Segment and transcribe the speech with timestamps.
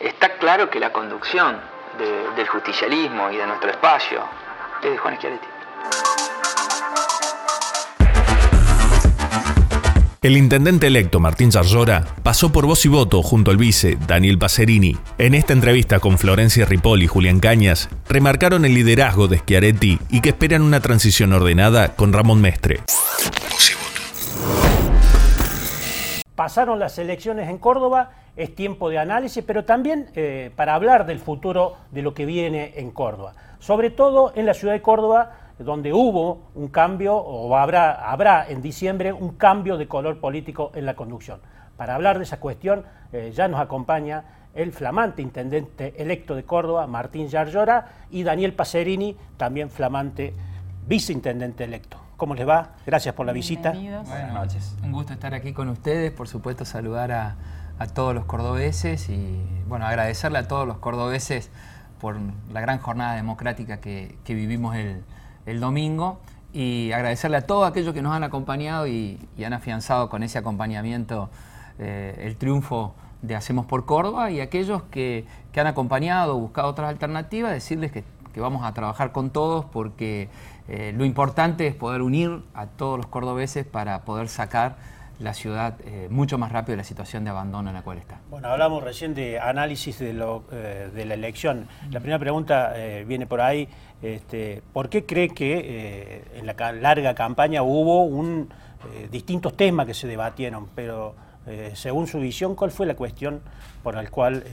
[0.00, 1.60] Está claro que la conducción
[2.36, 4.22] del justicialismo y de nuestro espacio
[4.82, 5.46] es de Juan Schiaretti.
[10.20, 14.96] El intendente electo Martín Zarlora pasó por voz y voto junto al vice Daniel Pacerini.
[15.16, 20.20] En esta entrevista con Florencia Ripoll y Julián Cañas, remarcaron el liderazgo de Schiaretti y
[20.20, 22.80] que esperan una transición ordenada con Ramón Mestre.
[26.38, 31.18] Pasaron las elecciones en Córdoba, es tiempo de análisis, pero también eh, para hablar del
[31.18, 33.34] futuro de lo que viene en Córdoba.
[33.58, 39.12] Sobre todo en la ciudad de Córdoba, donde hubo un cambio, o habrá, en diciembre
[39.12, 41.40] un cambio de color político en la conducción.
[41.76, 44.22] Para hablar de esa cuestión, eh, ya nos acompaña
[44.54, 50.34] el flamante intendente electo de Córdoba, Martín Yarlora, y Daniel Pacerini, también flamante
[50.86, 52.07] viceintendente electo.
[52.18, 52.70] ¿Cómo les va?
[52.84, 53.70] Gracias por la visita.
[53.70, 54.74] Buenas noches.
[54.82, 57.36] Un gusto estar aquí con ustedes, por supuesto saludar a,
[57.94, 61.48] todos los cordobeses y bueno, agradecerle a todos los cordobeses
[62.00, 62.16] por
[62.52, 65.04] la gran jornada democrática que, vivimos el,
[65.46, 66.18] el, domingo
[66.52, 71.30] y agradecerle a todos aquellos que nos han acompañado y, han afianzado con ese acompañamiento
[71.78, 75.24] eh, el triunfo de Hacemos por Córdoba y aquellos que,
[75.56, 78.04] han acompañado, buscado otras alternativas, decirles que,
[78.40, 80.28] vamos a trabajar con todos porque
[80.68, 84.76] eh, lo importante es poder unir a todos los cordobeses para poder sacar
[85.18, 88.20] la ciudad eh, mucho más rápido de la situación de abandono en la cual está.
[88.30, 91.66] Bueno, hablamos recién de análisis de, lo, eh, de la elección.
[91.90, 92.72] La primera pregunta
[93.04, 93.68] viene por ahí.
[94.00, 98.48] Este, ¿Por qué cree que en la larga campaña hubo un,
[99.10, 101.16] distintos temas que se debatieron, pero
[101.74, 103.40] según su visión, ¿cuál fue la cuestión
[103.82, 104.44] por la cual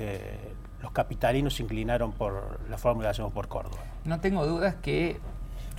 [0.86, 3.81] los capitalinos se inclinaron por la Hacemos por Córdoba?
[4.03, 5.19] No tengo dudas que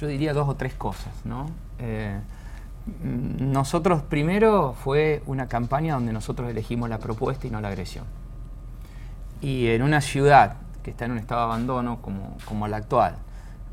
[0.01, 1.49] yo diría dos o tres cosas, ¿no?
[1.79, 2.19] Eh,
[3.05, 8.05] nosotros primero fue una campaña donde nosotros elegimos la propuesta y no la agresión.
[9.41, 13.15] Y en una ciudad que está en un estado de abandono como, como la actual,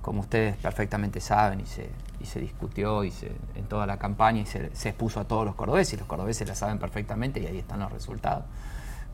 [0.03, 1.89] como ustedes perfectamente saben y se,
[2.21, 5.45] y se discutió y se, en toda la campaña y se, se, expuso a todos
[5.45, 8.45] los cordobeses, y los cordobeses la saben perfectamente y ahí están los resultados.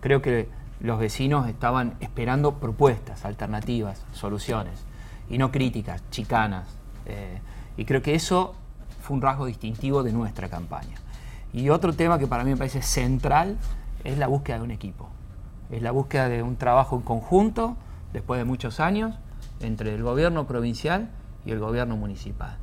[0.02, 4.86] Creo que los vecinos estaban esperando propuestas, alternativas, soluciones,
[5.30, 6.68] y no críticas, chicanas.
[7.06, 7.40] Eh,
[7.78, 8.56] y creo que eso
[9.02, 10.98] fue un rasgo distintivo de nuestra campaña.
[11.54, 13.58] Y otro tema que para mí me parece central
[14.04, 15.10] es la búsqueda de un equipo.
[15.70, 17.76] Es la búsqueda de un trabajo en conjunto,
[18.14, 19.16] después de muchos años,
[19.60, 21.10] entre el gobierno provincial
[21.46, 22.58] y el gobierno municipal.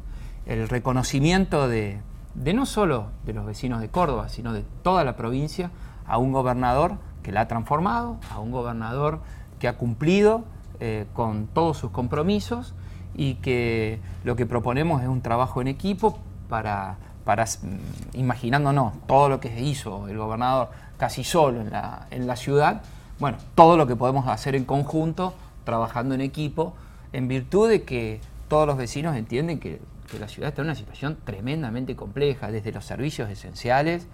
[0.47, 2.01] El reconocimiento de,
[2.35, 5.71] de no solo de los vecinos de Córdoba, sino de toda la provincia,
[6.07, 9.19] a un gobernador que la ha transformado, a un gobernador
[9.59, 10.45] que ha cumplido
[10.79, 12.73] eh, con todos sus compromisos
[13.17, 19.29] y que lo que proponemos es un trabajo en equipo para, para mm, imaginándonos todo
[19.29, 22.83] lo que hizo el gobernador casi solo en la, en la ciudad,
[23.19, 26.75] bueno, todo lo que podemos hacer en conjunto, trabajando en equipo,
[27.13, 29.81] en virtud de que todos los vecinos entienden que
[30.21, 34.07] la ciudad está en una situación tremendamente compleja, desde los servicios esenciales,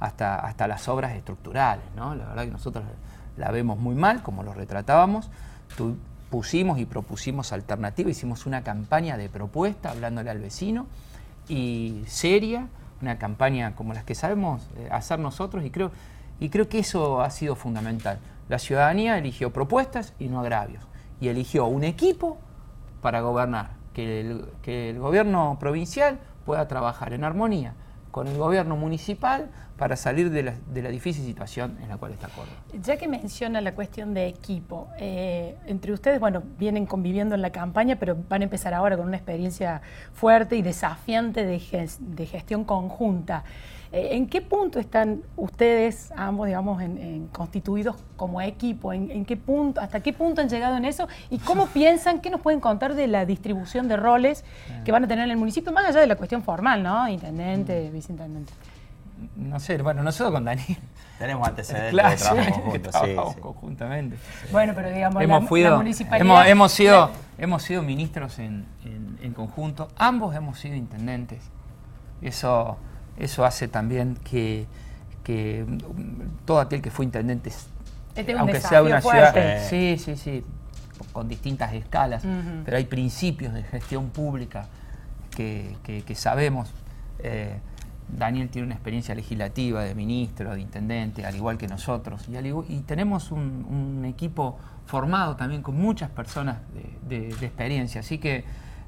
[0.00, 1.84] hasta, hasta las obras estructurales.
[1.96, 2.14] ¿no?
[2.14, 2.84] La verdad que nosotros
[3.36, 5.30] la vemos muy mal, como lo retratábamos.
[6.30, 10.86] pusimos y propusimos alternativas, hicimos una campaña de propuesta hablándole al vecino
[11.48, 12.68] y seria,
[13.00, 15.90] una campaña como las que sabemos eh, hacer nosotros y creo,
[16.40, 18.18] y creo que eso ha sido fundamental.
[18.48, 20.82] La ciudadanía eligió propuestas y no agravios
[21.20, 22.38] y eligió un equipo
[23.00, 27.74] para gobernar, que que el gobierno provincial pueda trabajar en armonía
[28.10, 32.56] con el gobierno municipal para salir de la, difícil situación en la cual está Córdoba.
[32.82, 37.50] Ya que menciona la cuestión de equipo, eh, entre ustedes, bueno, vienen conviviendo en la
[37.50, 39.82] campaña, pero van a empezar ahora con una experiencia
[40.12, 43.44] fuerte y desafiante de gestión conjunta.
[43.90, 46.82] Eh, ¿En qué punto están ustedes ambos, digamos,
[47.32, 48.92] constituidos como equipo?
[48.92, 51.08] ¿En, qué punto, hasta qué punto han llegado en eso?
[51.30, 54.44] ¿Y cómo piensan, qué nos pueden contar de la distribución de roles
[54.84, 57.08] que van a tener en el municipio, más allá de la cuestión formal, ¿no?
[57.08, 57.92] Intendente, mm.
[57.92, 58.52] viceintendente.
[59.36, 60.62] No sé, bueno, nosotros con Dani
[61.18, 64.16] tenemos antecedentes de trabajo juntos, trabajamos conjuntamente.
[64.52, 66.48] Bueno, pero digamos, hemos, la, municipalidad...
[66.48, 68.66] hemos, sido, hemos sido ministros en,
[69.20, 71.42] en, conjunto, ambos hemos sido intendentes.
[72.22, 72.76] Eso
[73.18, 74.66] eso hace también que,
[76.46, 77.52] todo aquel que fue intendente,
[78.14, 80.42] este aunque sea una ciudad, sí, sí, sí,
[81.12, 82.24] con distintas escalas,
[82.64, 84.66] pero hay principios de gestión pública
[85.36, 86.70] que, sabemos.
[87.20, 87.58] Eh,
[88.10, 92.24] Daniel tiene una experiencia legislativa de ministro, de intendente, al igual que nosotros,
[92.68, 96.58] y, tenemos un, equipo formado también con muchas personas
[97.06, 98.44] de experiencia, así que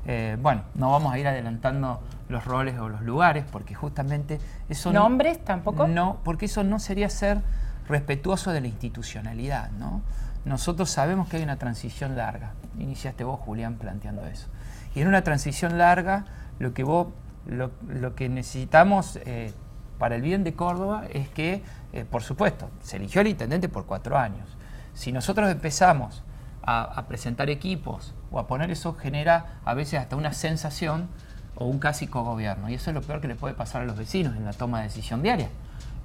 [0.07, 4.39] eh, bueno, no vamos a ir adelantando los roles o los lugares porque justamente
[4.69, 4.93] eso...
[4.93, 5.87] ¿Nombres tampoco?
[5.89, 7.41] No, porque eso no sería ser
[7.89, 10.03] respetuoso de la institucionalidad, ¿no?
[10.45, 12.53] Nosotros sabemos que hay una transición larga.
[12.79, 14.49] Iniciaste vos, Julián, planteando eso.
[14.95, 16.25] Y en una transición larga,
[16.59, 17.09] lo que vos,
[17.47, 19.53] lo, que necesitamos eh,
[19.99, 21.63] para el bien de Córdoba es que,
[21.93, 24.57] eh, por supuesto, se eligió el intendente por cuatro años.
[24.95, 26.25] Si nosotros empezamos
[26.63, 31.09] a, presentar equipos o a poner eso, genera a veces hasta una sensación
[31.57, 32.69] o un casi cogobierno.
[32.69, 34.79] Y eso es lo peor que le puede pasar a los vecinos en la toma
[34.79, 35.49] de decisión diaria.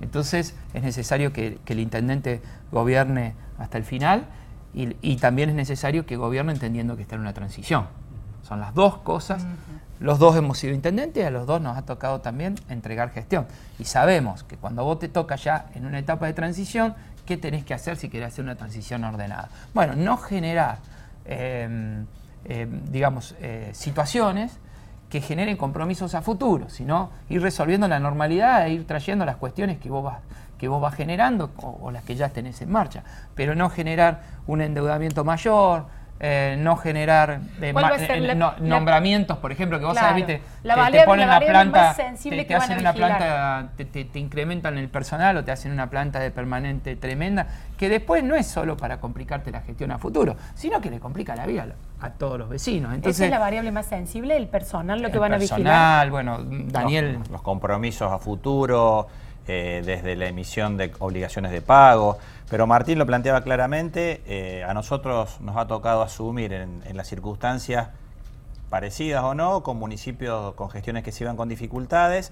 [0.01, 2.41] Entonces es necesario que, el intendente
[2.71, 4.25] gobierne hasta el final
[4.73, 7.87] y, también es necesario que gobierne entendiendo que está en una transición.
[8.43, 9.45] Son las dos cosas.
[10.01, 13.47] Los dos hemos sido intendentes y a los dos nos ha tocado también entregar gestión.
[13.79, 16.93] Y sabemos que cuando vos te toca ya en una etapa de transición,
[17.25, 19.49] ¿qué tenés que hacer si querés hacer una transición ordenada?
[19.73, 20.79] Bueno, no generar,
[22.91, 24.59] digamos, eh, situaciones
[25.09, 29.77] que generen compromisos a futuro, sino ir resolviendo la normalidad e ir trayendo las cuestiones
[29.79, 30.19] que vos vas,
[30.57, 33.03] que vos vas generando o, las que ya tenés en marcha,
[33.35, 35.85] pero no generar un endeudamiento mayor,
[36.17, 41.41] eh, no generar eh, eh, nombramientos, por ejemplo, que vos sabés, viste, te, ponen la
[41.41, 46.31] planta, te, hacen una planta, te, incrementan el personal o te hacen una planta de
[46.31, 47.47] permanente tremenda,
[47.77, 51.35] que después no es solo para complicarte la gestión a futuro, sino que le complica
[51.35, 51.67] la vida
[51.99, 52.93] a, todos los vecinos.
[52.93, 56.07] Entonces, ¿Esa es la variable más sensible, el personal, lo que van a vigilar?
[56.07, 56.39] Personal, bueno,
[56.71, 57.19] Daniel...
[57.29, 59.09] los compromisos a futuro,
[59.45, 62.17] desde la emisión de obligaciones de pago,
[62.49, 67.89] pero Martín lo planteaba claramente, eh, a nosotros nos ha tocado asumir en, las circunstancias
[68.69, 72.31] parecidas o no, con municipios con gestiones que se iban con dificultades,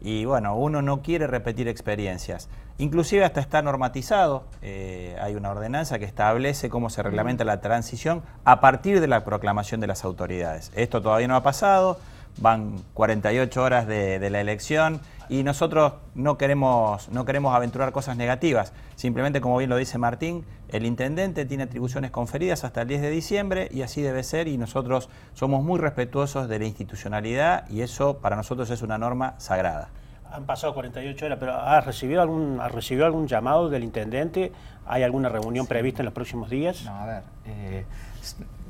[0.00, 2.48] y bueno, uno no quiere repetir experiencias.
[2.78, 8.22] Inclusive hasta está normatizado, eh, hay una ordenanza que establece cómo se reglamenta la transición
[8.44, 10.72] a partir de la proclamación de las autoridades.
[10.74, 12.00] Esto todavía no ha pasado,
[12.38, 15.00] van 48 horas de, la elección
[15.32, 18.74] y nosotros no queremos, no queremos aventurar cosas negativas.
[18.96, 23.10] Simplemente, como bien lo dice Martín, el intendente tiene atribuciones conferidas hasta el 10 de
[23.10, 28.18] diciembre y así debe ser y nosotros somos muy respetuosos de la institucionalidad y eso
[28.18, 29.88] para nosotros es una norma sagrada.
[30.30, 34.52] Han pasado 48 horas, pero ¿ha recibido algún, ha recibido algún llamado del intendente?
[34.84, 36.84] ¿Hay alguna reunión prevista en los próximos días?
[36.84, 37.22] No, a ver.
[37.46, 37.84] Eh,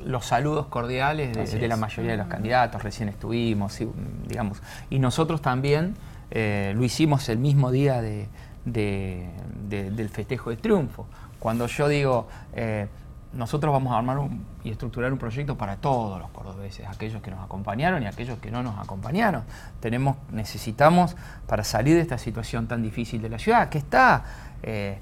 [0.05, 3.79] los saludos cordiales de, la mayoría de los candidatos, recién estuvimos,
[4.27, 5.95] digamos, y nosotros también
[6.35, 8.27] eh, lo hicimos el mismo día de,
[8.65, 11.07] del festejo de triunfo.
[11.39, 12.89] Cuando yo digo, eh,
[13.35, 14.19] nosotros vamos a armar
[14.65, 18.51] y estructurar un proyecto para todos los cordobeses, aquellos que nos acompañaron y aquellos que
[18.51, 19.43] no nos acompañaron.
[19.81, 24.25] Tenemos, necesitamos, para salir de esta situación tan difícil de la ciudad, que está...
[24.63, 24.99] Eh,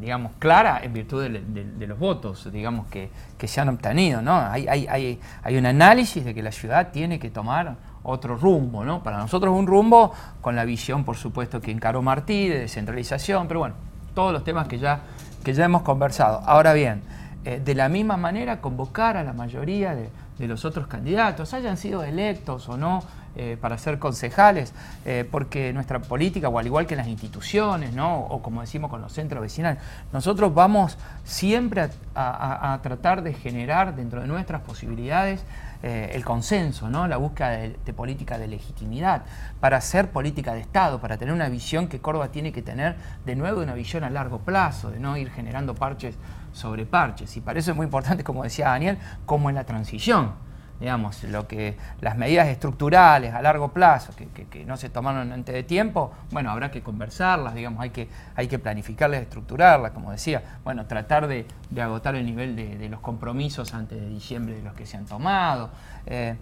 [0.00, 3.08] digamos, clara en virtud de, los votos, digamos, que,
[3.46, 4.36] se han obtenido, ¿no?
[4.36, 9.02] Hay, hay, hay, un análisis de que la ciudad tiene que tomar otro rumbo, ¿no?
[9.02, 13.60] Para nosotros un rumbo con la visión, por supuesto, que encaró Martí, de descentralización, pero
[13.60, 13.74] bueno,
[14.14, 15.00] todos los temas que ya,
[15.42, 16.40] que ya hemos conversado.
[16.46, 17.02] Ahora bien,
[17.44, 20.08] eh, de la misma manera convocar a la mayoría de,
[20.38, 23.02] de los otros candidatos, hayan sido electos o no,
[23.36, 24.72] eh, para ser concejales,
[25.04, 28.20] eh, porque nuestra política, o al igual que las instituciones, ¿no?
[28.20, 29.82] o como decimos con los centros vecinales,
[30.12, 35.42] nosotros vamos siempre a, tratar de generar dentro de nuestras posibilidades
[35.82, 37.08] eh, el consenso, ¿no?
[37.08, 39.22] la búsqueda de, política de legitimidad,
[39.58, 42.94] para hacer política de Estado, para tener una visión que Córdoba tiene que tener
[43.26, 46.14] de nuevo, una visión a largo plazo, de no ir generando parches
[46.54, 47.36] sobre parches.
[47.36, 48.96] Y para eso es muy importante, como decía Daniel,
[49.26, 50.32] como en la transición
[50.80, 55.62] digamos, lo que las medidas estructurales a largo plazo que, no se tomaron antes de
[55.62, 60.86] tiempo, bueno, habrá que conversarlas, digamos, hay que, hay que planificarlas, estructurarlas, como decía, bueno,
[60.86, 61.46] tratar de,
[61.80, 65.70] agotar el nivel de, los compromisos antes de diciembre de los que se han tomado.
[66.06, 66.36] Eh,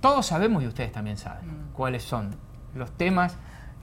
[0.00, 1.72] todos sabemos y ustedes también saben mm.
[1.72, 2.34] cuáles son
[2.74, 3.36] los temas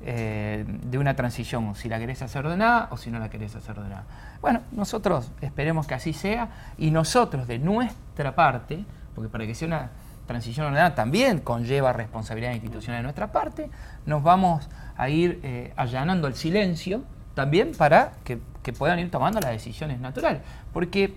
[0.04, 3.78] eh, de una transición, si la querés hacer ordenada o si no la querés hacer
[3.78, 4.06] ordenada.
[4.42, 9.68] Bueno, nosotros esperemos que así sea y nosotros de nuestra parte, porque para que sea
[9.68, 9.92] una
[10.26, 13.70] transición ordenada también conlleva responsabilidad institucional de nuestra parte,
[14.06, 17.04] nos vamos a ir eh, allanando el silencio
[17.34, 18.40] también para que,
[18.78, 20.42] puedan ir tomando las decisiones naturales.
[20.72, 21.16] Porque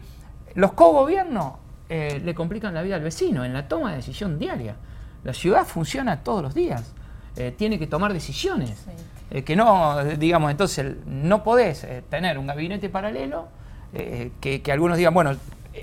[0.55, 1.55] los cogobiernos
[1.89, 4.77] eh, le complican la vida al vecino en la toma de decisión diaria.
[5.23, 6.95] La ciudad funciona todos los días,
[7.37, 8.87] eh, tiene que tomar decisiones.
[9.45, 13.49] que no, digamos, entonces no podés tener un gabinete paralelo
[13.93, 15.37] que, que, algunos digan, bueno,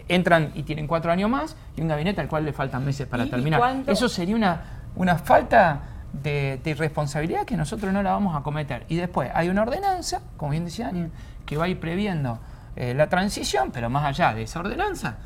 [0.08, 3.26] entran y tienen cuatro años más y un gabinete al cual le faltan meses para
[3.26, 3.84] terminar.
[3.88, 4.62] Eso sería una,
[4.96, 5.82] una falta
[6.14, 8.86] de, irresponsabilidad que nosotros no la vamos a cometer.
[8.90, 11.12] Y después hay una ordenanza, como bien decía Daniel,
[11.46, 12.40] que va a ir previendo
[12.76, 15.18] eh, la transición, pero más allá de esa ordenanza,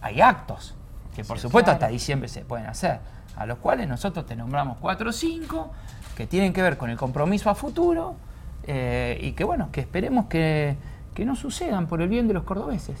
[0.00, 0.74] hay actos
[1.14, 3.00] que por supuesto hasta diciembre se pueden hacer,
[3.36, 5.70] a los cuales nosotros te nombramos cuatro o cinco
[6.16, 8.16] que tienen que ver con el compromiso a futuro
[8.66, 10.76] y que bueno, que esperemos que,
[11.14, 12.96] que no sucedan por el bien de los cordobeses.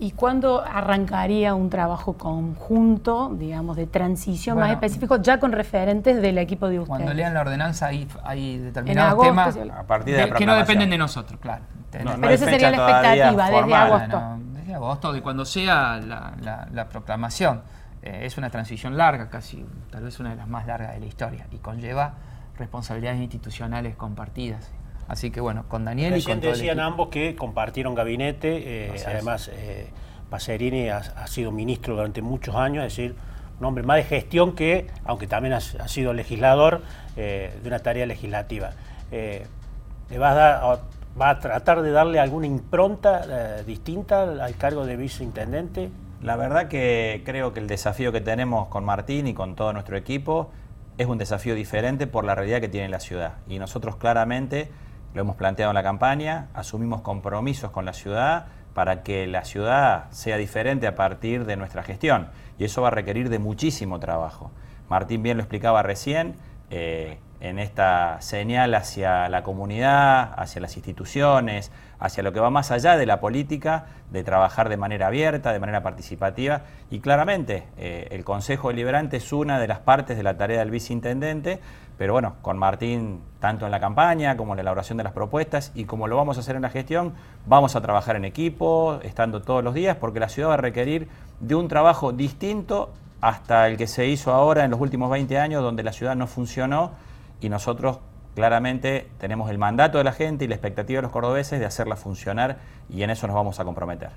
[0.00, 6.38] ¿Y cuándo arrancaría un trabajo conjunto, digamos, de transición más específico, ya con referentes del
[6.38, 6.88] equipo de ustedes?
[6.88, 10.98] Cuando lean la ordenanza hay, hay determinados temas a partir de que no dependen de
[10.98, 11.64] nosotros, claro.
[11.90, 14.22] Pero esa sería la expectativa, desde agosto.
[14.52, 17.62] desde agosto, de cuando sea la, proclamación.
[18.02, 21.06] Eh, es una transición larga, casi tal vez una de las más largas de la
[21.06, 22.14] historia, y conlleva
[22.58, 24.70] responsabilidades institucionales compartidas.
[25.08, 29.50] Así que bueno, con Daniel y con todo decían ambos que compartieron gabinete, eh, además
[29.54, 29.88] eh,
[30.28, 33.16] Pacerini ha, sido ministro durante muchos años, es decir,
[33.58, 36.82] un hombre más de gestión que, aunque también ha, sido legislador,
[37.16, 38.72] eh, de una tarea legislativa.
[39.10, 40.80] ¿Le va a, dar,
[41.20, 45.90] va a tratar de darle alguna impronta distinta al cargo de viceintendente?
[46.20, 49.96] La verdad que creo que el desafío que tenemos con Martín y con todo nuestro
[49.96, 50.50] equipo
[50.98, 53.34] es un desafío diferente por la realidad que tiene la ciudad.
[53.46, 54.68] Y nosotros claramente
[55.14, 60.10] lo hemos planteado en la campaña, asumimos compromisos con la ciudad para que la ciudad
[60.10, 62.28] sea diferente a partir de nuestra gestión.
[62.58, 64.50] Y eso va a requerir de muchísimo trabajo.
[64.88, 66.34] Martín bien lo explicaba recién,
[66.70, 72.70] eh, en esta señal hacia la comunidad, hacia las instituciones, hacia lo que va más
[72.70, 76.62] allá de la política, de trabajar de manera abierta, de manera participativa.
[76.90, 80.70] Y claramente, eh, el Consejo Deliberante es una de las partes de la tarea del
[80.70, 81.60] viceintendente,
[81.96, 85.72] pero bueno, con Martín, tanto en la campaña como en la elaboración de las propuestas
[85.74, 87.12] y como lo vamos a hacer en la gestión,
[87.46, 91.08] vamos a trabajar en equipo, estando todos los días, porque la ciudad va a requerir
[91.40, 92.90] de un trabajo distinto
[93.20, 96.28] hasta el que se hizo ahora en los últimos 20 años, donde la ciudad no
[96.28, 96.92] funcionó
[97.40, 98.00] y nosotros
[98.34, 101.96] claramente tenemos el mandato de la gente y la expectativa de los cordobeses de hacerla
[101.96, 104.10] funcionar y en eso nos vamos a comprometer.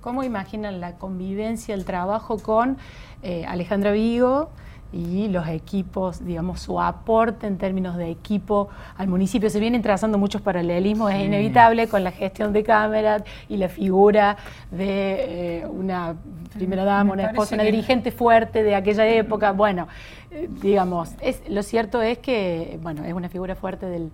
[0.00, 2.78] ¿Cómo imaginan la convivencia, el trabajo con
[3.22, 4.50] eh, Alejandra Vigo?
[4.92, 9.50] Y los equipos, digamos, su aporte en términos de equipo al municipio.
[9.50, 14.36] Se vienen trazando muchos paralelismos, es inevitable con la gestión de cámaras y la figura
[14.70, 16.14] de eh, una
[16.54, 19.52] primera dama, una esposa, una dirigente fuerte de aquella época.
[19.52, 19.88] Bueno,
[20.30, 24.10] eh, digamos, es, lo cierto es que, bueno, es una figura fuerte del,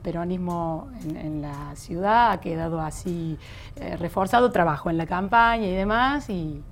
[0.00, 3.36] peronismo en, la ciudad, ha quedado así
[3.76, 6.62] eh, reforzado, trabajo en la campaña y demás, y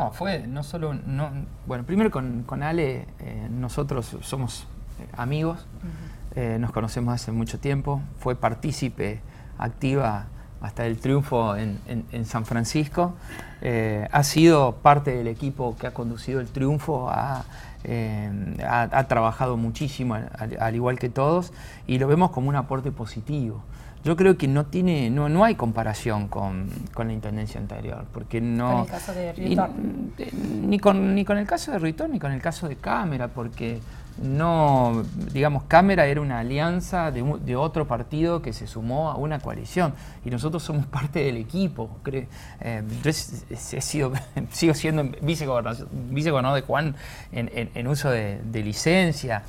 [0.00, 0.94] no, fue no solo.
[0.94, 1.30] No,
[1.66, 4.66] bueno, primero con, con Ale, eh, nosotros somos
[4.98, 5.66] eh, amigos,
[6.34, 9.20] eh, nos conocemos hace mucho tiempo, fue partícipe
[9.58, 10.26] activa
[10.62, 13.14] hasta el triunfo en, en, San Francisco,
[14.12, 17.44] ha sido parte del equipo que ha conducido el triunfo, ha,
[18.68, 21.54] ha, trabajado muchísimo, al, igual que todos,
[21.86, 23.62] y lo vemos como un aporte positivo
[24.02, 28.70] yo creo que no tiene, no, no hay comparación con, la intendencia anterior, porque no.
[28.70, 29.70] Con el caso de Ritor.
[30.62, 33.80] Ni, con, ni con el caso de Ritor ni con el caso de Cámara, porque
[34.22, 35.02] no,
[35.32, 39.94] digamos, Cámara era una alianza de, de, otro partido que se sumó a una coalición
[40.24, 41.90] y nosotros somos parte del equipo.
[42.06, 44.12] Eh, yo he, sido,
[44.50, 46.96] sigo siendo vicegobernador, de Juan
[47.32, 49.42] en, uso de, de licencia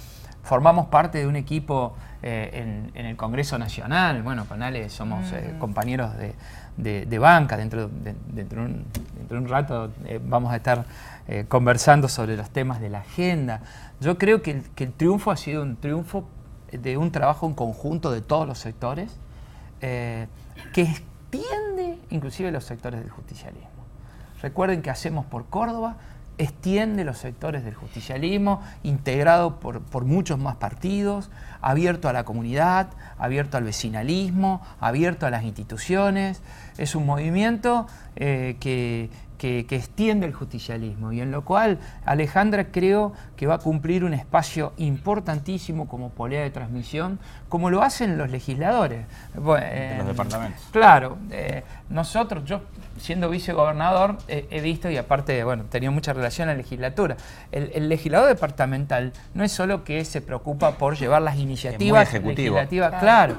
[0.44, 4.22] formamos parte de un equipo eh, en, el Congreso Nacional.
[4.24, 7.58] Bueno, con Ale somos eh, compañeros de, banca.
[7.58, 10.86] Dentro, de, dentro, un, rato eh, vamos a estar
[11.48, 13.62] conversando sobre los temas de la agenda.
[14.02, 16.26] Yo creo que el, triunfo ha sido un triunfo
[16.72, 19.18] de un trabajo en conjunto de todos los sectores
[19.80, 23.70] que extiende inclusive los sectores del justicialismo.
[24.42, 25.96] Recuerden que hacemos por Córdoba
[26.42, 31.30] extiende los sectores del justicialismo, integrado por, muchos más partidos,
[31.62, 36.42] abierto a la comunidad, abierto al vecinalismo, abierto a las instituciones.
[36.78, 39.10] Es un movimiento eh, que,
[39.42, 44.14] que, extiende el justicialismo y en lo cual Alejandra creo que va a cumplir un
[44.14, 47.18] espacio importantísimo como polea de transmisión,
[47.50, 49.08] como lo hacen los legisladores.
[49.34, 49.66] Bueno,
[49.98, 50.62] los departamentos.
[50.72, 52.62] Claro, eh, nosotros, yo
[53.00, 57.18] siendo vicegobernador he visto y aparte, bueno, tenía mucha relación a la legislatura.
[57.52, 63.38] El, legislador departamental no es solo que se preocupa por llevar las iniciativas legislativas, claro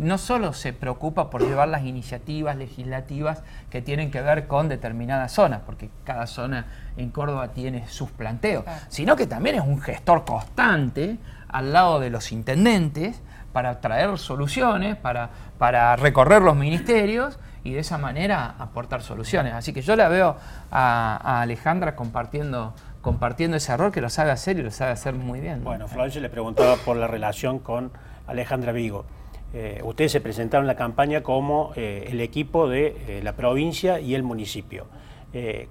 [0.00, 5.32] no solo se preocupa por llevar las iniciativas legislativas que tienen que ver con determinadas
[5.32, 6.66] zonas, porque cada zona
[6.96, 12.08] en Córdoba tiene sus planteos, sino que también es un gestor constante al lado de
[12.08, 13.20] los intendentes
[13.52, 19.52] para traer soluciones, para, para recorrer los ministerios y de esa manera aportar soluciones.
[19.52, 20.36] Así que yo la veo
[20.70, 25.40] a, Alejandra compartiendo compartiendo ese error que lo sabe hacer y lo sabe hacer muy
[25.40, 25.64] bien.
[25.64, 27.92] Bueno, Florencia le preguntaba por la relación con
[28.26, 29.06] Alejandra Vigo.
[29.52, 33.98] Eh, ustedes se presentaron en la campaña como eh, el equipo de eh, la provincia
[34.00, 34.86] y el municipio.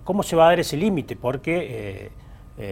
[0.05, 1.17] ¿Cómo se va a dar ese límite?
[1.17, 2.12] Porque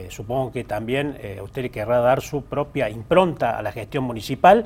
[0.07, 4.63] supongo que también usted le querrá dar su propia impronta a la gestión municipal,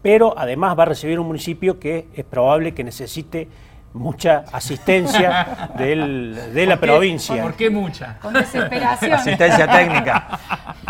[0.00, 3.48] pero además va a recibir un municipio que es probable que necesite
[3.92, 7.42] mucha asistencia de la provincia.
[7.42, 8.20] ¿Por qué mucha?
[8.20, 9.14] Con desesperación.
[9.14, 10.38] Asistencia técnica.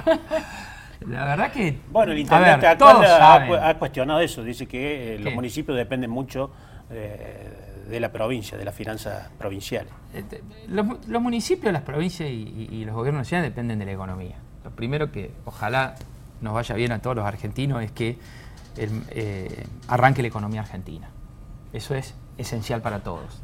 [1.07, 1.79] La verdad que.
[1.91, 4.43] Bueno, el intendente actual ha, cuestionado eso.
[4.43, 6.51] Dice que eh, los municipios dependen mucho
[6.91, 9.93] eh, de la provincia, de las finanzas provinciales.
[10.13, 10.87] Este, los,
[11.21, 14.37] municipios, las provincias y, los gobiernos nacionales dependen de la economía.
[14.65, 15.95] Lo primero que ojalá
[16.41, 18.19] nos vaya bien a todos los argentinos es que
[18.77, 21.11] eh, arranque la economía argentina.
[21.73, 23.43] Eso es esencial para todos.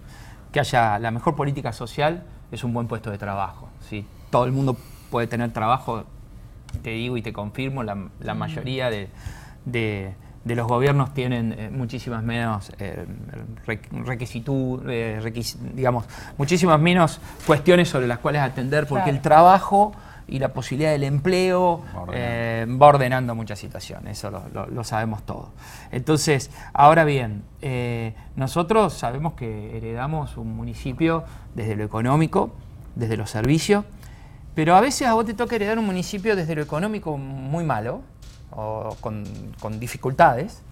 [0.53, 3.69] Que haya la mejor política social es un buen puesto de trabajo.
[3.89, 4.07] ¿sí?
[4.31, 4.77] Todo el mundo
[5.11, 6.05] puede tener trabajo,
[6.83, 13.07] te digo y te confirmo, la, mayoría de, los gobiernos tienen eh, muchísimas menos eh,
[13.69, 16.05] eh digamos,
[16.39, 19.93] muchísimas menos cuestiones sobre las cuales atender, porque el trabajo
[20.31, 25.49] y la posibilidad del empleo eh, va ordenando muchas situaciones, eso lo, sabemos todos.
[25.91, 31.25] Entonces, ahora bien, eh, nosotros sabemos que heredamos un municipio
[31.55, 32.53] desde lo económico,
[32.95, 33.85] desde los servicios,
[34.55, 38.03] pero a veces a vos te toca heredar un municipio desde lo económico muy malo,
[38.51, 39.25] o con,
[39.79, 40.63] dificultades,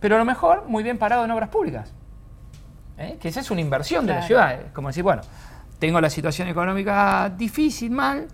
[0.00, 1.92] pero a lo mejor muy bien parado en obras públicas.
[2.98, 3.18] ¿eh?
[3.20, 4.72] Que esa es una inversión de la ciudad.
[4.72, 5.22] Como decir, bueno,
[5.78, 8.28] tengo la situación económica difícil, mal,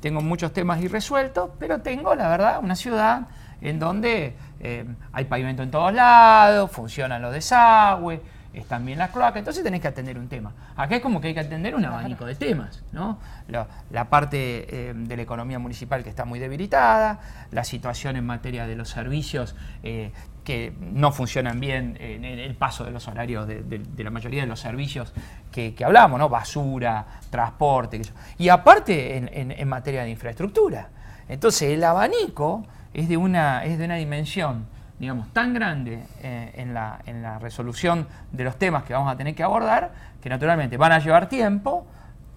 [0.00, 3.28] tengo muchos temas irresueltos, pero tengo, la verdad, una ciudad
[3.60, 8.20] en donde eh, hay pavimento en todos lados, funcionan los desagües,
[8.54, 10.52] están bien las cloacas, entonces tenés que atender un tema.
[10.76, 13.18] Acá es como que hay que atender un abanico de temas, ¿no?
[13.90, 17.20] La, parte eh, de la economía municipal que está muy debilitada,
[17.50, 20.12] la situación en materia de los servicios eh,
[20.44, 24.60] que no funcionan bien en, el paso de los horarios de, la mayoría de los
[24.60, 25.12] servicios
[25.50, 26.28] que, hablamos, ¿no?
[26.28, 28.00] Basura, transporte,
[28.38, 30.90] y aparte en, materia de infraestructura.
[31.28, 34.66] Entonces el abanico es de una, es de una dimensión
[34.98, 39.16] digamos, tan grande eh, en, la, en, la, resolución de los temas que vamos a
[39.16, 41.86] tener que abordar, que naturalmente van a llevar tiempo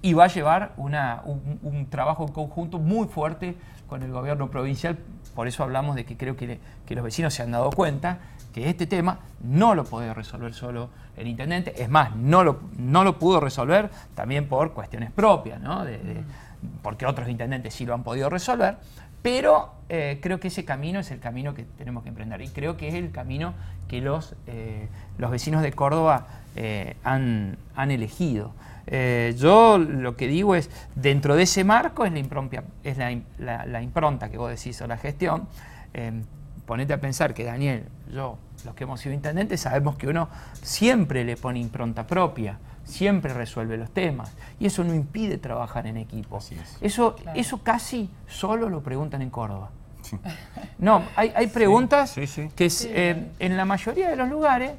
[0.02, 3.56] y va a llevar una, un, trabajo en conjunto muy fuerte
[3.88, 4.98] con el gobierno provincial.
[5.36, 8.20] Por eso hablamos de que creo que, que los vecinos se han dado cuenta
[8.54, 13.04] que este tema no lo puede resolver solo el intendente, es más, no lo, no
[13.04, 15.84] lo pudo resolver también por cuestiones propias, ¿no?
[16.82, 18.78] porque otros intendentes sí lo han podido resolver,
[19.30, 22.78] pero eh, creo que ese camino es el camino que tenemos que emprender y creo
[22.78, 23.56] que es el camino
[23.90, 24.88] que los, eh,
[25.18, 28.54] los vecinos de Córdoba eh, han, elegido.
[29.36, 34.30] yo lo que digo es, dentro de ese marco es la impronta, es la, impronta
[34.30, 35.50] que vos decís o la gestión.
[36.68, 40.30] Ponete a pensar que Daniel, yo, los que hemos sido intendentes, sabemos que uno
[40.62, 44.32] siempre le pone impronta propia siempre resuelve los temas.
[44.60, 46.40] Y eso no impide trabajar en equipo.
[46.82, 49.70] Eso, eso casi solo lo preguntan en Córdoba.
[50.80, 54.74] No, hay, hay preguntas que eh, en la mayoría de los lugares,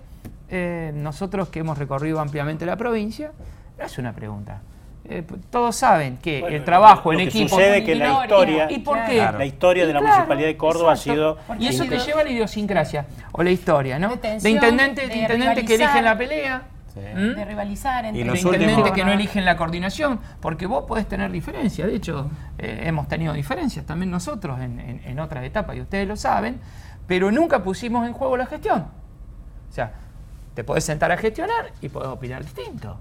[0.48, 3.32] eh, nosotros que hemos recorrido ampliamente la provincia,
[3.76, 4.62] es una pregunta.
[5.10, 9.16] Eh, todos saben que el trabajo en equipo sucede que la historia ¿y por qué?
[9.16, 12.30] la historia de la municipalidad de Córdoba ha sido y eso te lleva a la
[12.30, 16.62] idiosincrasia o la historia no de, intendentes de, intendentes que eligen la pelea
[16.94, 17.34] ¿Mm?
[17.34, 21.88] de rivalizar entre los intendentes que no eligen la coordinación, porque vos podés tener diferencias,
[21.88, 26.60] de hecho eh, hemos tenido diferencias también nosotros en, otras etapas y ustedes lo saben,
[27.06, 28.86] pero nunca pusimos en juego la gestión.
[29.68, 29.92] O sea,
[30.54, 32.98] te podés sentar a gestionar y podés opinar distinto.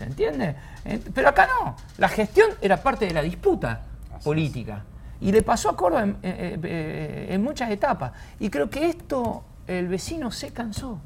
[0.00, 0.56] ¿Se entiende?
[0.86, 1.76] Eh, pero acá no.
[1.98, 3.82] La gestión era parte de la disputa
[4.24, 4.82] política.
[5.20, 8.12] Y le pasó a Córdoba en, en, muchas etapas.
[8.38, 10.98] Y creo que esto el vecino se cansó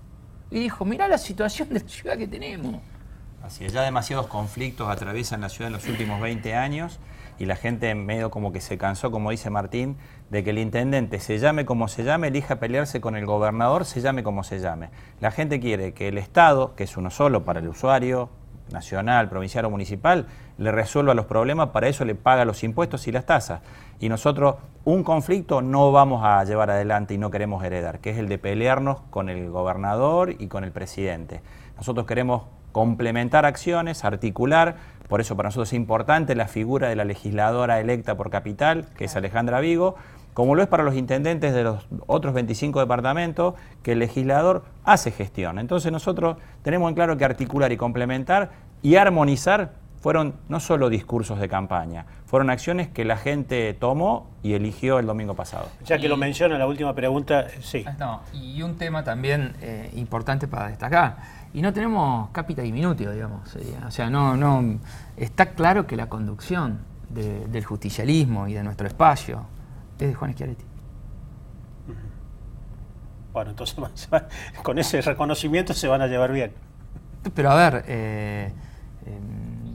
[0.49, 2.77] y dijo, mirá la situación de la ciudad que tenemos.
[3.43, 7.01] Así es, ya demasiados conflictos atraviesan la ciudad en los últimos 20 años
[7.41, 9.97] y la gente medio como que se cansó, como dice Martín,
[10.31, 14.01] de que el intendente se llame como se llame, elija pelearse con el gobernador, se
[14.01, 14.91] llame como se llame.
[15.19, 18.31] La gente quiere que el Estado, que es uno solo para el usuario,
[18.71, 20.27] nacional, provincial o municipal,
[20.59, 23.61] le resuelva los problemas, para eso le paga los impuestos y las tasas.
[24.01, 28.19] Y nosotros un conflicto no vamos a llevar adelante y no queremos heredar, que es
[28.19, 31.41] el de pelearnos con el gobernador y con el presidente.
[31.77, 34.77] Nosotros queremos complementar acciones, articular,
[35.09, 39.05] por eso para nosotros es importante la figura de la legisladora electa por capital, que
[39.05, 39.97] es Alejandra Vigo,
[40.35, 45.11] como lo es para los intendentes de los otros 25 departamentos, que el legislador hace
[45.13, 45.59] gestión.
[45.59, 48.51] Entonces nosotros tenemos en claro que articular y complementar
[48.83, 49.73] y armonizar
[50.05, 55.07] fueron no solo discursos de campaña, fueron acciones que la gente tomó y eligió el
[55.07, 55.69] domingo pasado.
[55.87, 57.87] Ya que lo menciona, la última pregunta, sí.
[57.99, 61.17] No, y un tema también eh, importante para destacar,
[61.55, 64.79] y no tenemos capita diminutio, digamos, o sea, no, no,
[65.17, 69.47] está claro que la conducción del justicialismo y de nuestro espacio
[69.99, 70.65] es de Juan Schiaretti.
[73.33, 73.77] Bueno, entonces
[74.63, 76.53] con ese reconocimiento se van a llevar bien.
[77.35, 78.53] Pero a ver, eh,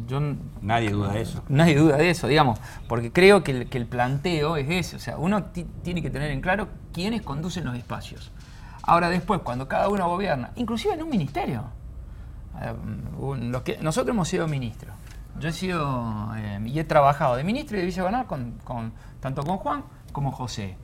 [0.08, 0.22] yo...
[0.62, 1.44] Nadie duda de eso.
[1.50, 5.46] Nadie duda de eso, digamos, porque creo que el, planteo es ese, o sea, uno
[5.84, 8.32] tiene que tener en claro quiénes conducen los espacios.
[8.82, 11.64] Ahora después, cuando cada uno gobierna, inclusive en un ministerio,
[13.64, 14.96] que, nosotros hemos sido ministros,
[15.40, 19.44] yo he sido eh, y he trabajado de ministro y de vicegobernador con, con, tanto
[19.44, 20.76] con Juan como José.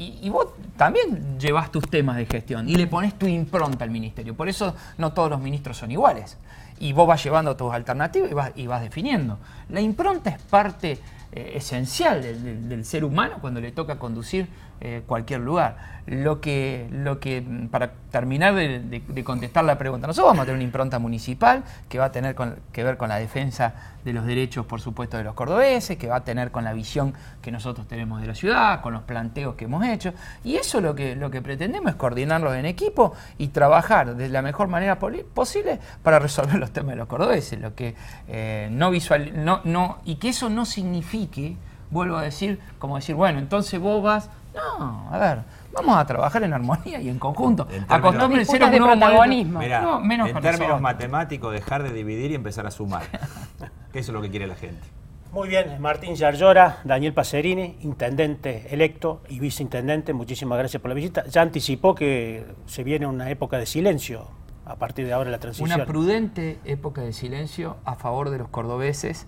[0.00, 4.32] Y, vos también llevas tus temas de gestión y le pones tu impronta al ministerio.
[4.36, 6.38] Por eso no todos los ministros son iguales.
[6.78, 9.38] Y vos vas llevando tus alternativas y vas, y vas definiendo.
[9.70, 11.00] La impronta es parte
[11.30, 14.48] eh, esencial del, ser humano cuando le toca conducir
[14.80, 15.98] eh, cualquier lugar.
[16.06, 20.64] Lo que, lo que, para terminar de, contestar la pregunta, nosotros vamos a tener una
[20.64, 22.34] impronta municipal que va a tener
[22.72, 26.16] que ver con la defensa de los derechos, por supuesto, de los cordobeses, que va
[26.16, 27.12] a tener con la visión
[27.42, 30.14] que nosotros tenemos de la ciudad, con los planteos que hemos hecho.
[30.44, 34.40] Y eso lo que, lo que pretendemos es coordinarlos en equipo y trabajar de la
[34.40, 37.60] mejor manera posible para resolver los temas de los cordobeses.
[37.60, 37.94] Lo que
[38.28, 41.56] eh, no visual, no, no, y que eso no signifique,
[41.90, 44.30] vuelvo a decir, como decir, bueno, entonces vos vas.
[44.58, 45.38] No, a ver,
[45.72, 47.66] vamos a trabajar en armonía y en conjunto.
[47.88, 49.60] Acostúmbrense a un protagonismo.
[49.62, 53.02] no, menos en términos matemáticos, dejar de dividir y empezar a sumar.
[53.92, 54.86] que eso es lo que quiere la gente.
[55.32, 61.26] Muy bien, Martín Yarlora, Daniel Pacerini, intendente electo y viceintendente, muchísimas gracias por la visita.
[61.26, 64.26] Ya anticipó que se viene una época de silencio
[64.64, 65.70] a partir de ahora la transición.
[65.70, 69.26] Una prudente época de silencio a favor de los cordobeses,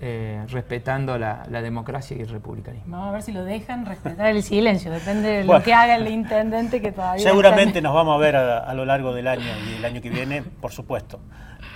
[0.00, 2.96] eh, respetando la, democracia y el republicanismo.
[2.96, 6.08] Vamos a ver si lo dejan respetar el silencio, depende de lo que haga el
[6.08, 7.22] intendente que todavía...
[7.22, 10.42] Seguramente nos vamos a ver a, lo largo del año y el año que viene,
[10.42, 11.20] por supuesto,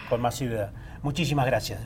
[0.09, 0.71] con más ciudad.
[1.03, 1.81] Muchísimas gracias.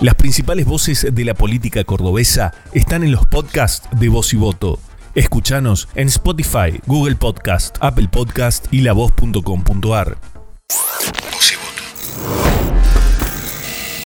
[0.00, 4.78] Las principales voces de la política cordobesa están en los podcasts de Voz y Voto.
[5.16, 10.18] Escúchanos en Spotify, Google Podcast, Apple Podcast y lavoz.com.ar.
[11.32, 12.57] Voz y Voto.